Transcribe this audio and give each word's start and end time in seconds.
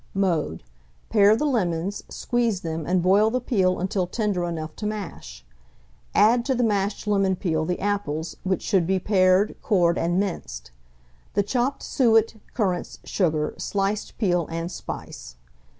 Mode. 0.15 0.63
Pare 1.11 1.35
the 1.35 1.45
lemons, 1.45 2.03
squeeze 2.09 2.61
them, 2.61 2.87
and 2.87 3.03
boil 3.03 3.29
the 3.29 3.39
peel 3.39 3.79
until 3.79 4.07
tender 4.07 4.45
enough 4.45 4.75
to 4.77 4.87
mash. 4.87 5.45
Add 6.15 6.43
to 6.45 6.55
the 6.55 6.63
mashed 6.63 7.05
lemon 7.05 7.35
peel 7.35 7.65
the 7.65 7.79
apples, 7.79 8.35
which 8.43 8.63
should 8.63 8.87
be 8.87 8.97
pared, 8.97 9.53
cored, 9.61 9.99
and 9.99 10.19
minced; 10.19 10.71
the 11.35 11.43
chopped 11.43 11.83
suet, 11.83 12.33
currants, 12.55 12.97
sugar, 13.03 13.53
sliced 13.59 14.17
peel, 14.17 14.47
and 14.49 14.71
spice. 14.71 15.35